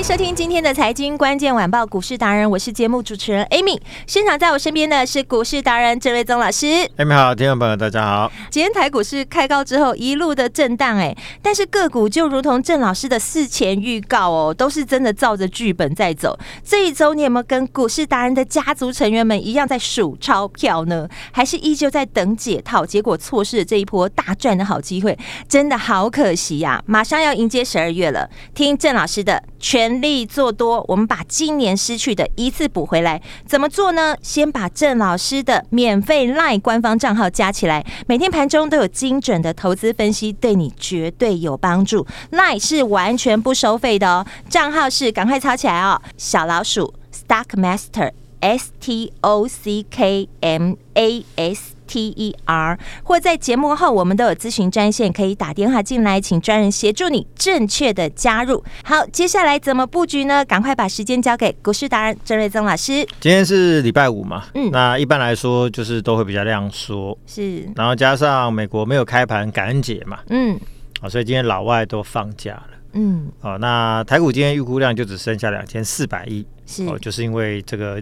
[0.00, 3.78] 迎收听今天的财经关键晚报股市达人，我是节目主持人 Amy。
[4.06, 6.64] 现场在我身边的是股市达人郑瑞宗老师。
[6.96, 8.32] Amy 好，听众朋友大家好。
[8.48, 16.38] 今天台股市开高之后一路的震荡，哎，但是个股就如同郑老师的事前预告哦，都是真的照着剧本在走。
[16.64, 21.06] 这一周你有没有跟股市达人的家族成员们一样在数钞票呢？
[21.30, 22.86] 还是依旧在等解套？
[22.86, 26.84] 结果错失了这一波大赚的好机会，真的好可惜呀、啊！
[26.86, 30.00] 马上要迎接十二月了，听郑老师的全。
[30.00, 33.20] 力做多，我们把今年失去的一次补回来。
[33.44, 34.16] 怎么做呢？
[34.22, 42.06] 先把郑老师的免费 LINE 官方账号加起来，每天盘中都有精准的投资分析，对你绝对有帮助。
[42.30, 51.79] LINE 是完全不收费的哦，账号是赶快抄起来哦，小老鼠 Stockmaster S T O C K M A S。
[51.90, 58.62] T E R，或在节目后，我们都有咨询专线，可以打电话进来，请专人协助你正确的加入。
[58.84, 60.44] 好，接下来怎么布局呢？
[60.44, 63.04] 赶快把时间交给股市达人郑瑞宗老师。
[63.18, 70.56] 今天是礼拜五嘛，嗯，那一般来说就是都会比较量缩，是，然后加上美国没有开盘，感恩节嘛，嗯，
[71.00, 78.00] 好，所以今天老外都放假了，嗯，哦，那台股今天预估量就只剩下两千四百亿，是，哦，就是因为这个。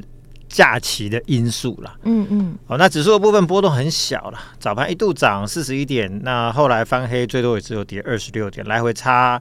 [0.48, 9.40] 假期的因素啦，嗯嗯，哦，那指数的部分波动很小了，早盘一度涨四十一点，那后来翻黑，最多也只有跌二十六点，来回差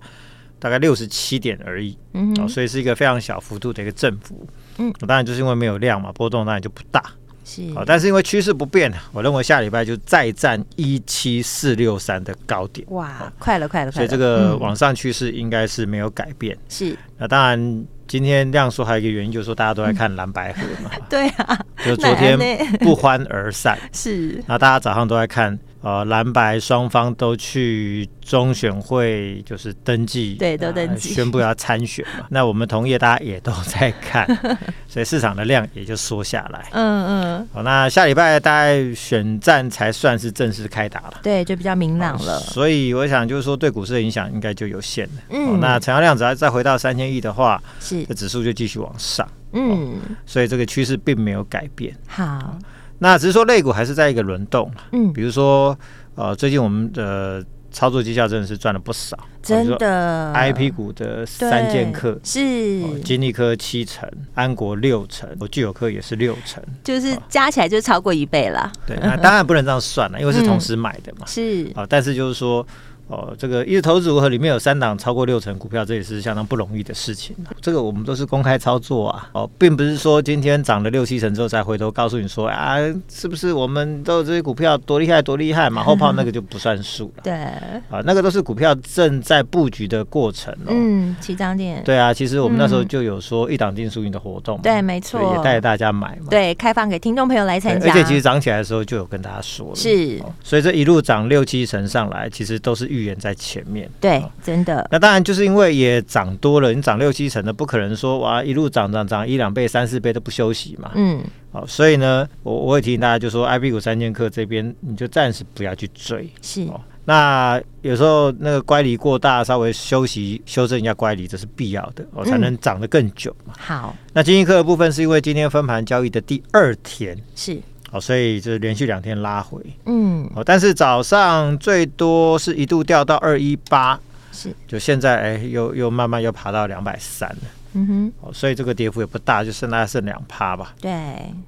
[0.59, 4.45] 大概六十七点而已，嗯，哦，所以是一个非常小幅度的一个振幅，
[4.77, 7.01] 嗯，当然就是因为没有量嘛，波动当然就不大，
[7.45, 17.85] 是，哦，但是因为趋势不变，我认为下礼拜就再战一七四六三的高点，哇，快了快了，所以这个往上趋势应该是没有改变，是，那当然。
[18.07, 20.89] 今天亮叔还有一个原因，就是说大家都在看蓝白河嘛。
[21.09, 22.37] 对啊，就昨天
[22.79, 23.77] 不欢而散。
[23.93, 25.57] 是，那大家早上都在看。
[25.87, 32.25] 呃，蓝白双方都去中选会，就是登记，对，都登记，宣布要参选嘛。
[32.29, 34.27] 那我们同业大家也都在看，
[34.89, 36.67] 所以市场的量也就缩下来。
[36.73, 37.47] 嗯嗯。
[37.53, 42.37] 好，那下礼拜大概选战才算是正式开打了，对，就比较明朗了。
[42.41, 45.21] 所以我想，就是说对股市的影响应该就有限了。
[45.29, 45.57] 嗯。
[45.61, 49.25] 那成交量只要再回到三千亿的话，是，这指数就继续往上。
[49.53, 50.01] 嗯。
[50.25, 51.95] 所以这个趋势并没有改变。
[52.07, 52.59] 好。
[52.99, 54.71] 那只是说，类股还是在一个轮动。
[54.91, 55.77] 嗯，比如说，
[56.15, 60.31] 呃，最近我们的操作绩效真的是赚了不少，真的。
[60.33, 68.71] I P 股的三剑客是金利科七成，安国六成，我聚友科也是六成，就是加起来就超过一倍了。
[68.85, 71.25] 对，那当然不能这样算了，因为是同时买的嘛。
[71.25, 72.65] 是啊，但是就是说。
[73.07, 77.35] 哦，这个一日投资组合里面有三档超过六成股票，这也是相当不容易的事情。
[77.61, 82.75] 这个我们都是公开操作啊，哦，并不是说今天涨了六七成之后再回头告诉你说啊，
[83.09, 87.23] 是不是我们都有这些股票多厉害多厉害，马 后炮那个就不算数了。
[87.23, 90.67] 对，啊，那个都是股票正在布局的过程哦。
[90.69, 91.81] 嗯，起涨点。
[91.83, 94.59] 对啊，其实我们那时候就有说一档定输赢的活动。
[94.61, 96.27] 对，没错，也带着大家买嘛。
[96.29, 97.89] 对，开放给听众朋友来参加。
[97.89, 99.75] 而且其实涨起来的时候就有跟大家说了。
[99.75, 103.89] 是，所以这一路涨六七成上来，其实都是预言在前面。
[103.99, 104.87] 对，真的。
[104.91, 110.91] 那当然就是因为也涨多了，你涨六七成的，不可能说哇一路涨涨涨一两倍、三四倍都不休息嘛。
[110.95, 116.29] 嗯，好，所以呢，我我也提醒大家，就说 I P 股三剑客这边，你就暂时不要去追。
[116.41, 116.67] 是，
[117.05, 123.53] 那有时候那个乖离过大，稍微休息修正一下乖离，这是必要的，我才能涨得更久嘛。
[123.57, 127.57] 好，那金一科的部分是因为今天分盘交易的第二天，是。
[127.89, 133.97] 好，所以就是连续两天拉回，嗯，好，但是早上最多是一度掉到二一八，
[134.31, 137.37] 是，就现在哎，又又慢慢又爬到两百三了，
[137.73, 140.91] 嗯哼，哦，所以这个跌幅也不大，就剩大概剩两趴吧，对，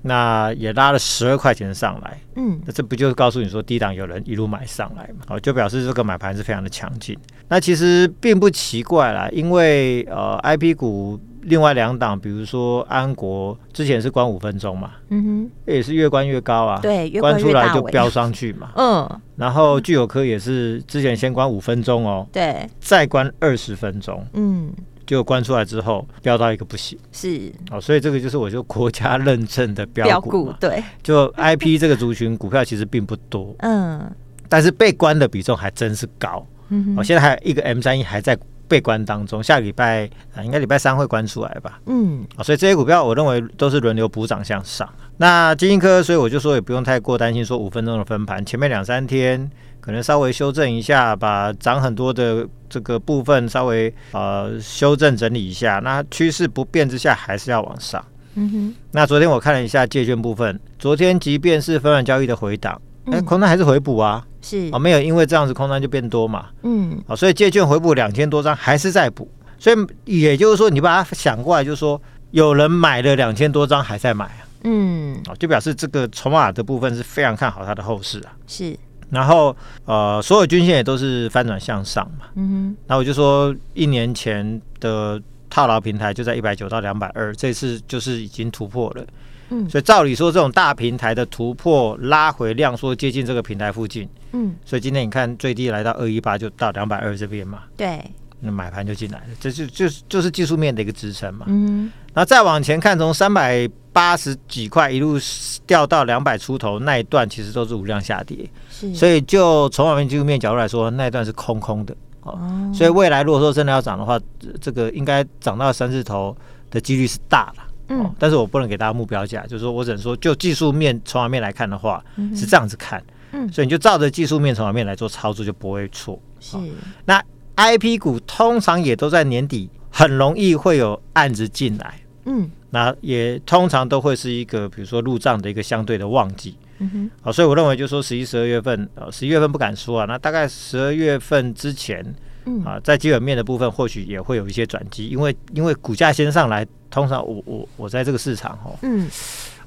[0.04, 7.18] 那也拉了十二块钱上来，嗯，那这不就是告诉你说低档有人一路买上来嘛，好，就表示这个买盘是非常的强劲，
[7.50, 11.20] 那其实并不奇怪啦，因为呃，I P 股。
[11.42, 24.72] 另外两档，比如说安国之前是关五分钟嘛，嗯哼，也是越关越高啊，对，越关出来就飙上去嘛， 嗯，然后聚友科也是之前先关五分钟哦，对，再关二十分钟，嗯，
[25.06, 27.52] 就关出来之后飙到一个不行，是。
[27.72, 34.12] 哦，所以这个就是我就国家认证的标股，股，对，就 I P 这个族群股票其实并不多， 嗯，
[34.48, 38.38] 但是被关的比重还真是高，嗯，哦，现在还有一个 M 三一还在
[38.70, 44.88] 被关当中，下个礼拜啊，应该礼拜三会关出来吧，嗯，哦，所以这些股票我认为都是轮流补涨向上。
[45.18, 49.50] 那晶心科，所以我就说也不用太过担心，说五分钟的分盘，前面两三天
[49.82, 55.82] 可能稍微修正一下，把涨很多的这个部分稍微呃修正整理一下。
[55.84, 58.02] 那趋势不变之下，还是要往上。
[58.36, 58.76] 嗯哼。
[58.92, 66.48] 那昨天我看了一下借券部分，昨天即便是分盘交易的回档，哎、欸，空单还是回补啊，是啊，没有因为这样子空单就变多嘛。
[66.64, 67.02] 嗯。
[67.08, 69.30] 啊，所以借券回补两千多张，还是在补。
[69.58, 72.02] 所以也就是说，你把它想过来，就是说
[72.32, 74.48] 有人买了两千多张，还在买啊。
[74.64, 78.32] 嗯，哦，就表示这个筹码的部分是非常看好它的后市啊。
[78.46, 78.78] 是，
[79.10, 79.56] 然后
[79.86, 82.28] 呃，所有均线也都是翻转向上嘛。
[82.36, 89.06] 嗯哼，那我就说一年前的套牢平台就在一百九到两百二，这次就是已经突破了。
[89.50, 94.08] 嗯，所以照理说，这种大平台的突破拉回量缩接近这个平台附近。
[94.32, 97.64] 嗯，所以今天你看最低来到二一八，就到两百二这边嘛。
[97.76, 98.00] 对，
[98.40, 101.46] 那买盘就进来了，这就就是就是技术面的一个支撑嘛。
[101.50, 103.70] 嗯，然后再往前看，从三百。
[103.92, 105.18] 八十几块一路
[105.66, 112.40] 掉到两百出头那一段，其实都是无量下跌，是，所以就从网面技术面角度来说，那一段是空空的哦。
[112.74, 114.18] 所以未来如果说真的要涨的话，
[114.62, 116.38] 这个应该涨到三字头
[116.70, 117.64] 的几率是大了。
[117.90, 122.04] 嗯，但是我不能给大家目标价，就是说我只能说就技术面从网面来看的话，
[122.36, 123.04] 是这样子看。
[123.32, 126.20] 嗯，所以你就照着技术面从网面来做操作，就不会错。
[126.40, 126.58] 是，
[127.06, 127.22] 那
[127.56, 132.00] IP 股通常也都在年底很容易会有案子进来。
[132.26, 132.50] 嗯。
[132.72, 142.06] 那也通常都会是一个，比如说入账的一个相对的旺季，嗯哼，好，所以我认为就是说十一、十二月份，呃，十一月份不敢说啊，那大概十二月份之前，
[142.46, 149.08] 嗯啊，在基本面的部分或许也会有一些转机，因为因为股价先上来，通常我我我在这个市场哦，嗯，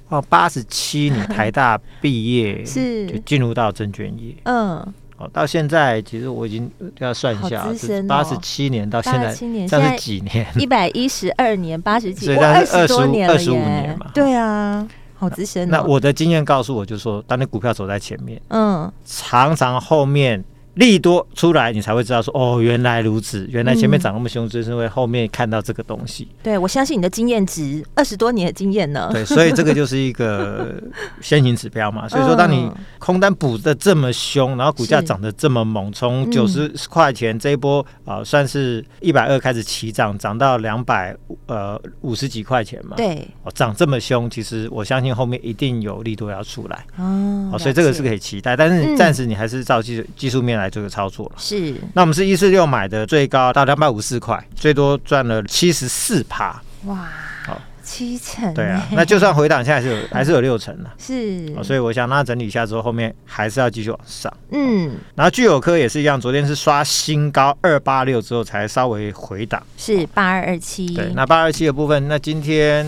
[0.08, 4.94] 哦，八十七年台大毕业 是就进入到证券业，嗯。
[5.32, 7.64] 到现在其实我已经要算一下，
[8.08, 10.44] 八十七年到现在，现在是几年？
[10.58, 14.10] 一百一十二年，八十几，二十多年了，二十五年嘛。
[14.12, 14.84] 对啊，
[15.14, 15.69] 好资深。
[15.70, 20.42] 那我的经验告诉我，就是说，当你股票走在前面，嗯，常常后面。
[20.74, 26.26] 利多出来，你才会知道说哦，原来如此，原来前面涨那么凶，就是因为后面看到这个东西。
[26.42, 29.10] 对，我相信你的经验值二十多年的经验呢。
[29.12, 30.82] 对，所以这个就是一个
[31.20, 32.08] 先行指标嘛。
[32.08, 41.14] 所以说，当你空单补的这么凶，然后股价涨得这么猛，从九十块钱这一波啊、呃，算是一百二开始起涨，涨到两百
[41.48, 42.96] 呃五十几块钱嘛。
[42.96, 46.86] 对，哦，涨这么凶，其实我相信后面一定有利多要出来。
[46.96, 50.61] 哦，所以这个是可以期待，但是暂时你还是照技技术面来。
[50.62, 51.74] 来做个操作了，是。
[51.94, 56.62] 那我们是一四六买的，最高到两百五十四块，最多赚了七十四趴。
[56.86, 57.08] 哇，
[57.46, 58.52] 好，七成。
[58.54, 60.90] 对啊，那就算回档，现在还是有还是有六成的。
[60.98, 61.54] 是。
[61.62, 64.32] 所以我想让它整理一下之后，后面还是要继续往上。
[64.50, 64.96] 嗯。
[65.14, 70.94] 然后聚友科也是一样，昨天是刷新高二八六之后才稍微回档，是八二二七。
[70.94, 72.86] 对，那八二七的部分，那今天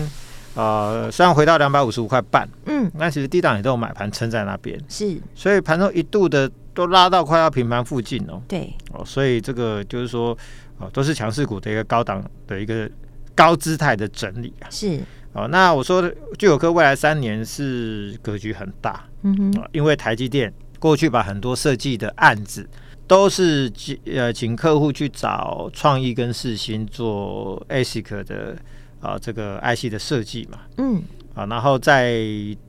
[0.55, 5.17] 呃虽然回到两百五十五块半，嗯，那其实低档也都有买盘撑在那边，是。
[5.35, 6.51] 所以盘中一度的。
[6.75, 8.71] 都拉到快要平盘附近哦，对。
[8.91, 10.37] 哦，所以这个就是说，
[10.77, 12.87] 哦，都是强势股的一个高档的一个
[13.33, 14.99] 高姿态的整理啊，是。
[15.33, 15.47] 哦。
[15.47, 22.69] 那我说的聚友科未来三年是格局很大，嗯哼，因为台积电过去把很多设计的案子
[23.07, 23.71] 都是
[24.05, 28.57] 呃请客户去找创意跟世芯做 ASIC 的
[28.99, 31.01] 啊这个 IC 的设计嘛，嗯。
[31.33, 32.21] 啊，然后再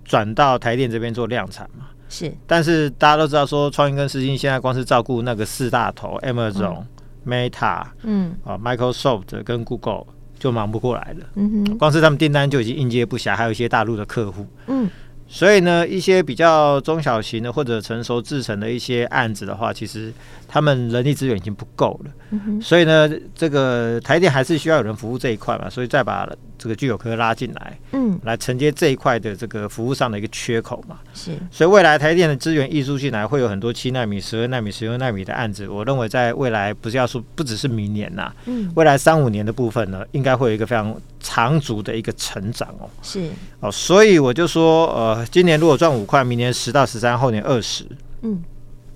[0.04, 1.86] 转到台电这边做量产嘛。
[2.18, 6.82] 是，但是大家都知道说，创意跟世芯现在光是照顾那个四大头，Amazon、
[7.26, 10.04] 嗯、Meta，嗯啊，Microsoft 跟 Google
[10.38, 11.26] 就忙不过来了。
[11.35, 14.46] 嗯哼，光是他们订单就已经应接不暇，还有一些大陆的客户。
[14.66, 14.88] 嗯，
[15.28, 20.12] 所以呢，一些比较中小型的或者成熟制成的一些案子的话，其实
[20.49, 22.11] 他们人力资源已经不够了。
[22.30, 26.26] 嗯哼，所以呢，这个台电还是需要有人服务这一块嘛，所以再把。
[26.66, 35.68] 这个聚友科拉进来，嗯，来承接这一块的这个服务上的一个缺口嘛，是，所以未来台电的资源溢出进来，会有很多七纳米、十二纳米、十六纳米的案子。
[35.68, 43.30] 我认为在未来不是要说不只是明年呐，嗯，未来三五年的部分呢，应该会有一个非常长足的一个成长哦，是。
[43.61, 47.85] 哦，所以我就说，呃，今年如果赚五块，明年十到十三，后年二十，
[48.23, 48.42] 嗯，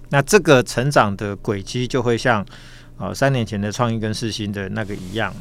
[0.09, 2.45] 那这个成长的轨迹就会像
[2.99, 5.33] 呃三年前的创意跟四星的那个一样。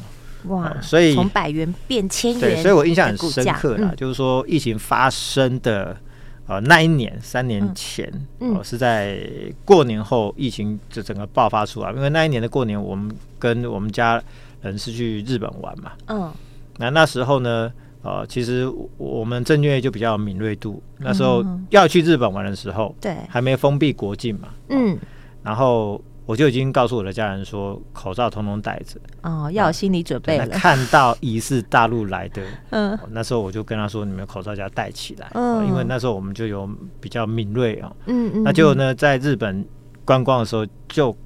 [0.48, 0.74] 哇！
[0.80, 3.90] 所以从百元变千元，对，所以我印象很深刻啦。
[3.92, 5.96] 嗯、就是说，疫情发生的
[6.46, 9.20] 呃那一年，三年前，哦、嗯呃，是在
[9.64, 11.92] 过年后，疫情就整个爆发出来。
[11.92, 14.22] 因为那一年的过年，我们跟我们家
[14.62, 15.92] 人是去日本玩嘛。
[16.06, 16.32] 嗯，
[16.78, 17.70] 那那时候呢，
[18.02, 18.66] 呃，其实
[18.96, 20.82] 我们证券业就比较有敏锐度。
[20.98, 24.48] 那时候要去日本玩的时候，对，还没封闭国境嘛。
[24.70, 24.98] 嗯，
[25.42, 29.00] 然后我就已经告诉我的家人说，口罩通通戴着。
[29.22, 30.46] 哦，要有心理准备了。
[30.48, 35.30] 看到疑似大陆来的， 嗯，那时候我就跟他说，你们口罩就要戴起来。
[35.34, 36.68] 嗯，因为那时候我们就有
[37.00, 37.92] 比较敏锐啊。
[38.06, 38.42] 嗯嗯。
[38.42, 39.64] 那结果呢，在日本
[40.04, 41.16] 观光的时候就。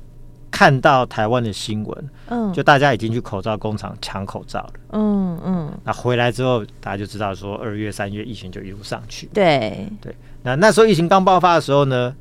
[0.57, 10.15] 看到台湾的新闻，嗯，就大家已经去口罩工厂抢口罩了，嗯嗯，那回来之后，大家就知道说二月、三月疫情就一路上去，对对。
[10.45, 12.15] 那那时候疫情刚爆发的时候呢，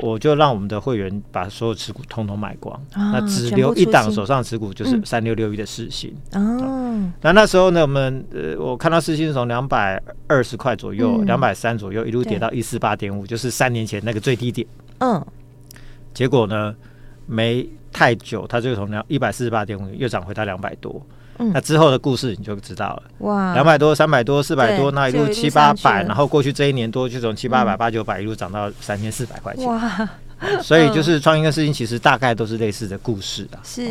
[0.00, 6.14] 我就让我们的会员把所有持股通通卖光，啊、那只留一档手上持股，就是三六六一的世芯。
[6.32, 14.66] 哦、嗯，那那时候呢，我们呃，我看到世芯从两百二十块左右，两百三左右一路跌到一四八点五，就是三年前那个最低点。
[14.98, 15.24] 嗯，
[16.12, 16.74] 结果呢，
[17.26, 17.68] 没。
[17.90, 21.04] 太久，它就从两一百四十八点五又涨回到两百多，
[21.38, 23.02] 嗯，那之后的故事你就知道了。
[23.18, 29.64] 哇，两百多、三百多、四百多，那一路七八百，然后过去这一年多就从七八百、八九百一路涨到三千四百块钱。
[29.66, 30.08] 哇，
[30.62, 33.58] 所以就是创业的事情其实大概都是类似的故事啊。
[33.64, 33.82] 是，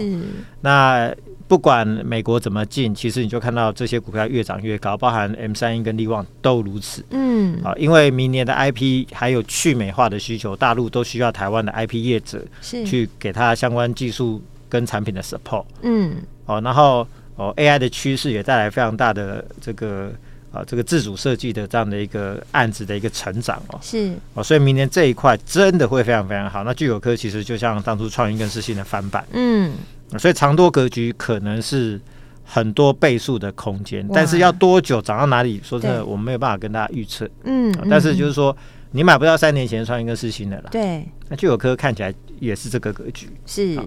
[0.62, 1.14] 那。
[1.50, 7.02] 不管美国怎么进，其实你就看到这些股票越涨越高，包含 M 三一跟力旺都如此。
[7.12, 15.64] 嗯，啊，因为明年的 IP 还有去美化的需求，大陆都需要台湾的 IP 业者去给他相关技术跟产品的 support。
[15.84, 20.12] 嗯，哦，然后哦 AI 的趋势也带来非常大的这个
[20.52, 23.80] 啊这个自主设计的这样的一个案子的一个成长哦。
[23.82, 26.66] 是哦，所以明年这一块真的会非常非常好。
[26.66, 29.26] 那聚友科其实就像当初创意跟世芯的翻版。
[29.32, 29.72] 嗯。
[30.18, 32.00] 所以长多格局可能是
[32.46, 37.30] 很多倍数的空间，但是要多久涨到哪里，说真的，我们没有办法跟大家预测。
[37.44, 38.56] 嗯，但是就是说，
[38.92, 40.70] 你买不到三年前创意跟世芯的了。
[40.72, 43.78] 对，那聚友科看起来也是这个格局，是，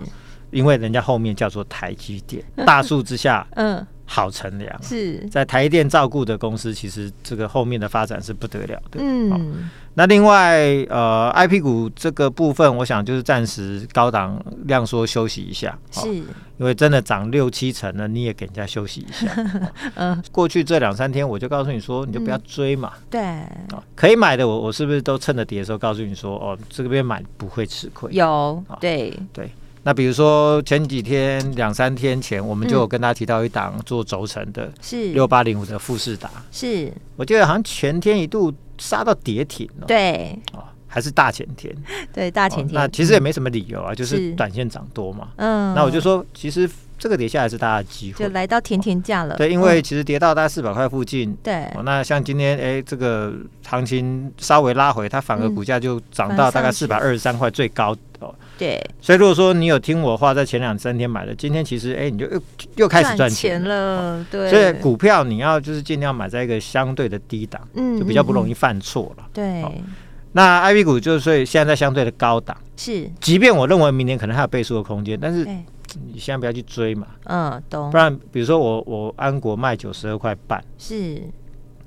[0.51, 3.87] 因为人家后面叫做台积电， 大树之下， 嗯。
[4.13, 8.99] 好乘凉是在台电照顾的公司，其实这个后面的发展是不得了的。
[8.99, 9.41] 嗯，哦、
[9.95, 19.31] 那另外呃，IP 股这个部分，我想就是暂时高档量缩休息一下，哦、是，因为真的涨六七成了，你也给人家休息一下。
[19.95, 22.91] 嗯、哦，过去这两三天我就告诉你说，你就不要追嘛。
[22.97, 23.21] 嗯、对、
[23.77, 28.13] 哦，可以买的我我是不是都趁着跌的时候告诉你说，哦，这边买不会吃亏。
[28.13, 29.49] 有，哦、对对。
[29.83, 35.13] 那比如说前几天两三天前，我们就有跟他提到一档做轴承的，是。
[35.13, 36.93] 六八零五的富士达，是。
[37.17, 41.75] 我记得好像前天一度杀到跌停了，对，哦，还是大前天，
[42.13, 44.33] 对，大前天，那其实也没什么理由啊，就是。
[44.35, 46.69] 短线涨多嘛，嗯，那我就说其实
[47.01, 53.33] 这个跌下来是大家的机会，就来到甜甜价了，对，因为其实跌到大概四百块附近，对，那像今天哎这个
[53.67, 58.35] 行情稍微拉回，它反而股价就涨到大概四百二十三块最高哦。
[58.59, 62.43] 对，所以如果说你有听我话，在前两三天买的，今天其实哎，你就又
[62.77, 64.23] 又开始赚钱了。
[64.31, 69.25] 对，所以股票你要就是尽量买在一个相对的低档，嗯，就比较不容易犯错了。
[69.33, 69.65] 对，
[70.33, 75.49] 那 IP 股就是所以现在在相对的高档，是，即便我认为明年可能还有倍数的空间，但是
[76.13, 77.07] 你现在不要去追嘛。
[77.25, 77.91] 嗯，懂。
[77.91, 81.23] 不然比如说我我安国卖九十二块半，是。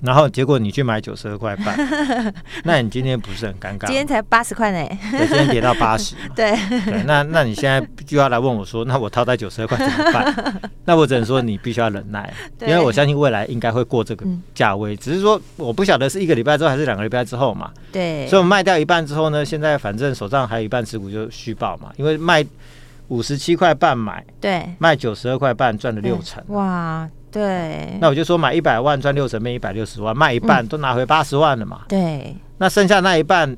[0.02, 1.78] 然后结果你去买九十二块半，
[2.66, 3.88] 那你今天不是很尴尬？
[3.88, 6.14] 今天才八十块呢，对，今天跌到八十。
[6.36, 6.52] 对
[6.84, 10.62] 对，那那你现在就要来问我说，那我套在九十二块怎么办？
[10.84, 17.72] 那我只能说你必须要忍耐，因为我相信未来应该会过这个价位，只是说我不晓得是一个礼拜之后还是两个礼拜之后嘛。
[17.90, 22.46] 对，所以我们卖掉一半之后呢，现在反正手上还有一半持股就虚报嘛，因为卖
[23.08, 26.44] 五十七块半买，对，卖九十二块半赚了六成。
[26.50, 27.10] 哇。
[27.34, 31.82] 对，那我就说买一百万赚六成，变一百六十万，卖一半都拿回八十万了嘛。
[31.90, 33.58] 对，那剩下那一半，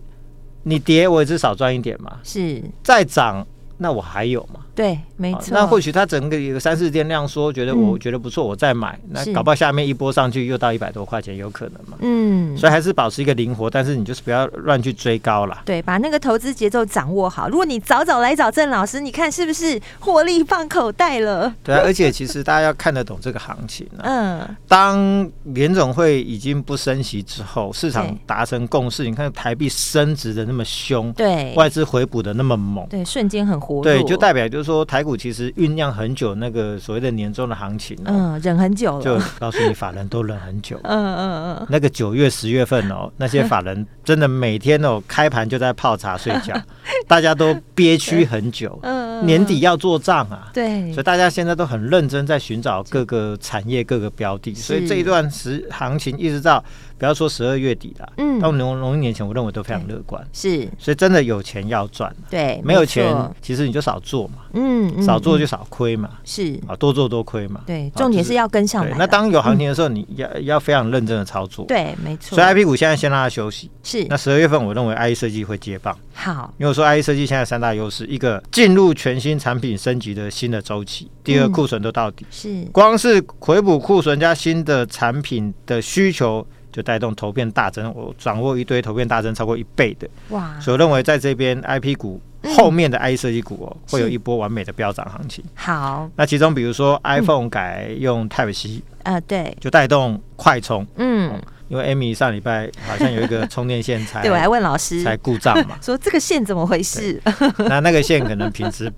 [0.64, 2.20] 你跌我也至少赚一点嘛。
[2.24, 3.46] 是，再涨
[3.78, 4.62] 那我还有嘛。
[4.76, 5.52] 对，没错。
[5.52, 9.00] 那或许他整个一个三四天量缩，觉得我觉得不错，我再买。
[9.10, 11.98] 那搞不好下面一波上去又到一百多块钱，有可能嘛？
[12.02, 12.58] 嗯。
[12.58, 15.62] 所以还是保持一个灵活，但是你就是不要乱去追高了。
[15.64, 17.48] 对，把那个投资节奏掌握好。
[17.48, 21.54] 如果你早早来找郑老师，你看是不是获利放口袋了？
[21.64, 23.88] 对啊，而且其实大家要看得懂这个行情。
[23.98, 24.56] 啊嗯。
[24.68, 33.84] 当联总会已经不升息之后，市场达成共识，你看台币升值的那么凶，对，外资回补的那么猛，对，瞬间很活络。
[33.84, 34.65] 对，就代表就是。
[34.66, 46.54] 说台股其实酝酿很久，那个所谓的年终的行情，嗯，忍很久了，就告诉你，法人都忍很久， 嗯嗯嗯，那个九月、十月份哦， 那些法人真的每天哦开盘就在泡茶睡觉，
[47.08, 56.64] 大家都憋屈很久，嗯，年底要做账啊，对，所以大家现在都很认真在寻找各个产业、各个标的，所以这一段时行情一直到
[56.98, 60.26] 不要说十二月底了，嗯，到农农历年前，我认为都非常乐观。
[60.32, 67.62] 是，所以真的有钱要赚，对，没有钱其实你就少做嘛，嗯，少做就少亏嘛，是啊，多做多亏嘛。
[67.66, 68.96] 对，重点是要跟上来。
[68.98, 71.66] 那当有行情的时候，你要要非常认真的操作。
[71.66, 72.36] 对，没错。
[72.36, 73.70] 所以 I P 股现在先让它休息。
[73.84, 74.06] 是。
[74.10, 75.98] 那十二月份，我认为 I E 设计会接棒。
[76.14, 82.26] 好，因为我说 I E 设计现在三大优势：一个进入全新产品升级的新的周期；第二，库存都到底。
[82.32, 82.64] 是。
[82.72, 86.46] 光是回补库存加新的产品的需求。
[86.76, 90.60] 就带动投片大增，我掌握一堆投片大增超过一倍的哇！
[90.60, 92.20] 所以我认为在这边 IP 股
[92.58, 95.42] 后面的 IC 设计股哦，会有一波完美的飙涨行情。
[95.54, 100.86] 好，那其中比如说 iPhone 改用 Type C，呃，对，就带动快充。
[100.98, 107.22] 嗯，因为 Amy 上礼拜好像有一个充电线才， 对我还问老师才故障嘛， 说这个线怎么回事？
[107.70, 108.92] 那那个线可能品质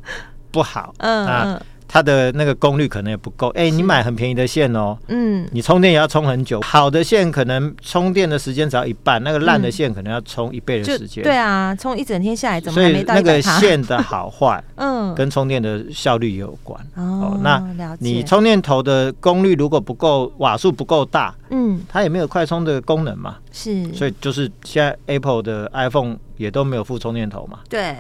[0.50, 0.96] 不好。
[0.98, 1.62] 嗯 嗯。
[1.88, 13.14] 它的那个功率可能也不够，哎、欸，你买很便宜的线哦，嗯，你充电也要充很久，好的线可能充电的时间只要一半，那个烂的线可能要充一倍的时间，对啊，充一整天下来怎么还没到？
[13.14, 16.80] 所以那个线的好坏， 嗯，跟充电的效率也有关。
[16.96, 17.40] 哦。
[17.42, 17.64] 那
[18.00, 26.18] 你充电头的功率如果不够，瓦数不够大，嗯，它也没有快充的功能嘛，是，所以就是现在 Apple 的 iPhone。
[26.38, 27.96] 也都没有附充电头嘛，对，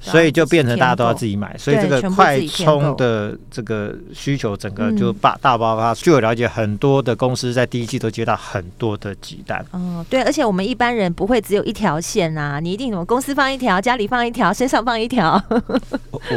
[0.00, 5.94] 所以就变成大家都要自己买，所以这个快充的这个需求整个就大大爆发。
[5.94, 9.64] 据我了解，很多的公司在第一季都接到很多的急单。
[9.72, 15.42] 哦，对，而且我们一般人不会只有一条线啊，你一定什么公司放一条，家里放一条，身上放一条。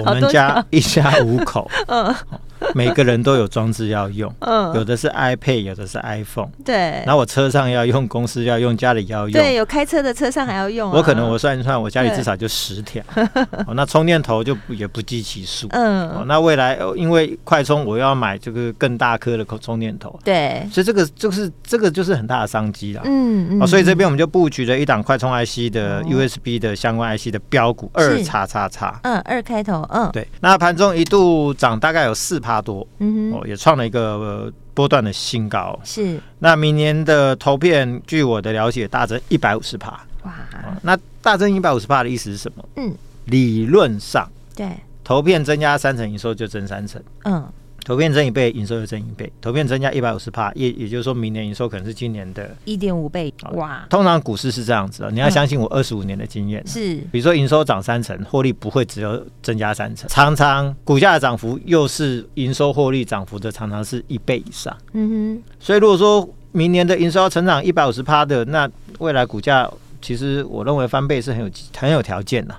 [0.06, 2.14] 我们家一家五口， 嗯。
[2.74, 6.76] 每个人都有装置要用，嗯，有的是 iPad，有的是 iPhone，对。
[7.06, 10.90] 然后我车上要用，公司要用，家里要用，对，有开车的车上还要用。
[10.90, 13.04] 我可能我算一算，我家里至少就十条。
[13.68, 15.68] 哦，那充电头就也不计其数。
[15.72, 16.10] 嗯。
[16.10, 20.18] 哦，那未来因为快充，我要买这个更大颗的充电头。
[20.24, 20.66] 对。
[20.72, 23.02] 所以这个就是这个就是很大的商机了。
[23.04, 23.68] 嗯嗯。
[23.68, 28.98] 所以这边我们就布局了一档快充 IC 的 USB 的相关 IC 的标股二叉叉叉。
[29.04, 29.86] 嗯，二开头。
[29.92, 30.10] 嗯。
[30.14, 30.26] 对。
[30.40, 32.53] 那盘中一度涨大概有四趴。
[32.62, 35.80] 多，嗯也创了一个波段的新高。
[35.84, 39.92] 是，那明年的投片，据我的了解，大增一百五十趴。
[40.24, 40.34] 哇，
[40.82, 42.66] 那大增一百五十趴的意思是什么？
[42.76, 42.94] 嗯，
[43.26, 44.70] 理论上，对，
[45.04, 47.02] 投片增加三成，营收就增三成。
[47.24, 47.46] 嗯。
[47.84, 49.32] 投片增一倍，营收又增一倍。
[49.42, 53.34] 投片增加一百五十趴，也也就是说明年营收可能是今年的一点五倍。
[53.54, 53.86] 哇！
[53.90, 56.66] 通常股市是这样子啊，你要相信我二十五年的经验。
[56.66, 64.76] 是，比如说营收涨三成，获利不会只有增加三成，常常股价的涨幅又是营收获利涨幅的，常常是一倍以上。
[64.94, 65.44] 嗯哼。
[65.60, 68.70] 所以如果说明年的营收要成长一百五十趴的，那
[69.00, 69.70] 未来股价。
[70.04, 72.54] 其实我认为翻倍是很有很有条件的。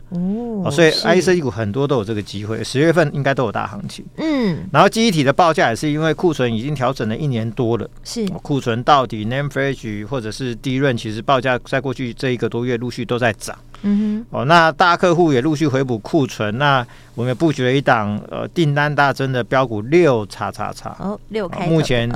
[0.65, 4.03] 哦，所以 IC 股很多都有这个机会，十月份应该都有大行情。
[4.17, 8.27] 嗯，然后记忆体的报价也是因为库存已经调整了一年多了，是。
[8.43, 13.55] 库存到底 NAND Flash 或者是 DRAM，其实报价在过去这一个多月陆续都在涨。
[13.83, 20.97] 嗯哼，哦，那大客户也陆续回补库存，那我们也布局了一档呃订单大增的标股六叉叉叉。
[20.99, 22.11] 哦，六开目前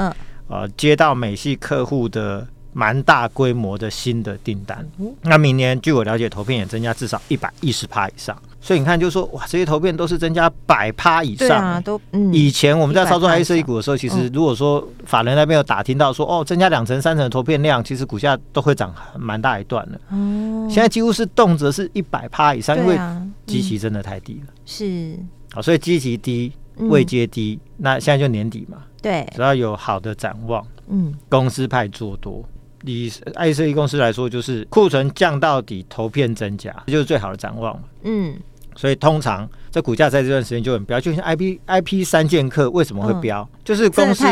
[0.49, 2.47] 呃接到美系客户的。
[2.73, 4.87] 蛮大规模的新的订单，
[5.23, 11.59] 那明年据我了解，投片也增加至少一百一十趴以上，所以你看，就是说哇，这些投片都是增加百趴以上。
[11.59, 12.01] 啊，都。
[12.33, 19.99] 以前我们在操作 IC 设计股的时候，其实如果说法人那边有打听到说哦，增加两成三成的投片量，其实股价都会涨蛮大一段的。
[20.11, 20.69] 哦。
[20.71, 22.99] 现在几乎是动辄是一百趴以上，因为
[23.47, 24.53] 基期真的太低了。
[24.67, 25.19] 是。
[25.53, 28.79] 好，所以基期低，未接低，那现在就年底嘛。
[29.01, 29.27] 对。
[29.35, 32.45] 只要有好的展望，嗯，公司派做多。
[32.85, 37.83] 以 IC 设计公司来说，就是库存降到底，投片增加，这就是最好的展望。
[38.03, 38.37] 嗯，
[38.79, 43.43] 所以通常这股价在这段时间就很飙，就像 IP IP 三剑客为什么会飙？
[43.43, 44.25] 嗯、就是公司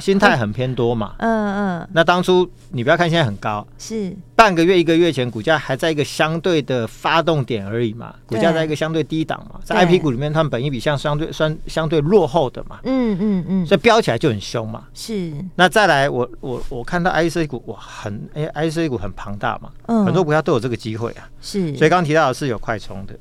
[0.00, 1.14] 心态很偏多嘛。
[1.22, 1.88] 嗯嗯。
[1.92, 12.80] 那当初你不要看现在很高，是半个月一个月前股价还在一个相对的发动点而已嘛，股价在一个相对低档嘛，在 IP 股里面，他们本益比相相对算相对落后的嘛。
[12.82, 13.66] 嗯嗯嗯。
[13.66, 14.82] 所以飙起来就很凶嘛。
[14.92, 15.32] 是。
[15.54, 21.30] 那再来，我我我看到 IC 股哇，很哎，IC 股很庞大嘛，嗯，很多股票都有这个机会啊。
[21.40, 21.68] 是。
[21.76, 23.14] 所以刚刚提到的是有快充的。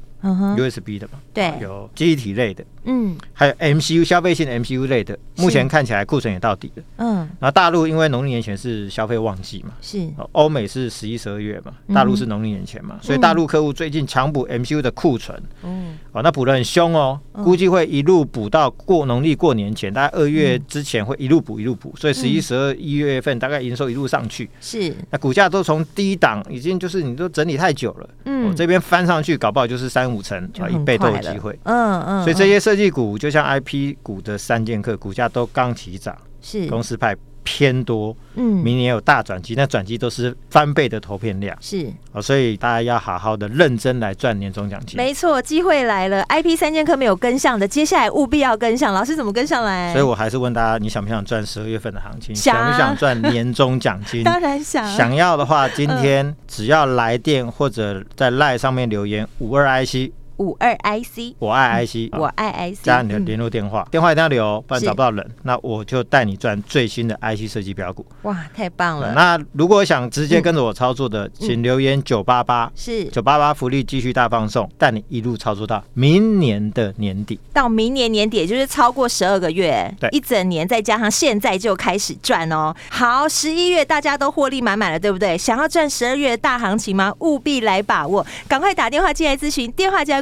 [0.58, 30.06] USB 的嘛，对，有记忆体类的，嗯，还有 MCU 消费性的 MCU 类的，目前看起来库存也到底了，嗯，然后大陆因为农历年前是消费旺季嘛，是，欧美是十一、十二月嘛，大陆是农历年前嘛，所以大陆客户最近强补 MCU 的库存，嗯，哦，那补的很凶哦，估计会一路补到过农历过年前，大概二月之前会一路补一路补，所以十一、十二、一月份大概营收一路上去，是，那股价都从低档已经就是你都整理太久了，嗯，这边翻上去搞不好就是三。
[30.06, 31.58] 五成啊，一倍都有机会。
[31.64, 44.98] 嗯嗯，所以这些设计股就像 IP 股的三剑客，股价都刚起涨，是公司派偏多，嗯，明年有大转机，那转机都是翻倍的投片量，是哦，所以大家要好好的认真来赚年终奖金。
[44.98, 48.92] 没错，机会来了，IP 三剑客没有跟上的，接下来务必要跟上。
[48.96, 49.94] 老师怎么跟上来？
[49.94, 52.36] 所以我还是问大家，你想不想赚十二月份的行情？
[52.36, 54.24] 想不想赚年终奖金？
[54.26, 54.84] 当然想。
[54.98, 60.12] 想要的话，今天只要来电或者在 LINE 上面留言五二 IC。
[60.38, 65.32] 五二 IC，我爱 IC，我爱 IC，加你的联络电话，电话一定要留，不然找不到人。
[65.44, 68.06] 那我就带你赚最新的 IC 设计标股。
[68.24, 69.14] 哇，太棒了！
[69.14, 77.40] 那如果想直接跟着我操作的，请留言九八八，是九八八福利继续大放送，带你一路操作到明年的年底。
[77.54, 82.76] 到明年年底，也就是超过十二个月，对，一整年，再加上现在就开始赚哦。
[82.90, 85.38] 好，十一月大家都获利满满了，对不对？
[85.38, 87.14] 想要赚十二月的大行情吗？
[87.20, 90.22] 务必来把握，赶快打电话进来咨询，电话就在